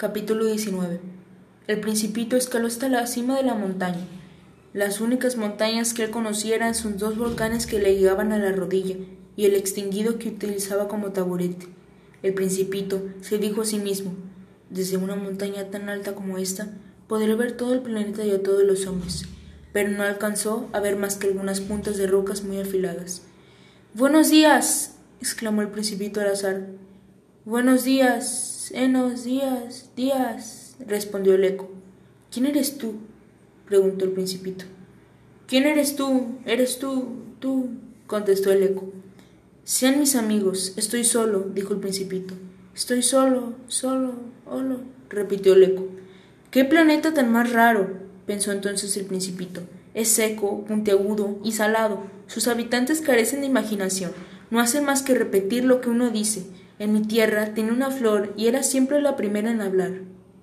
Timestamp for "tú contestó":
37.38-38.50